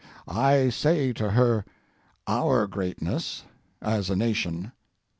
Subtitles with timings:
[0.27, 1.63] I say to her,
[2.25, 4.71] our greatness—as a nation.